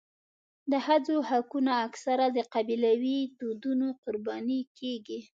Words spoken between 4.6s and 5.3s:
کېږي.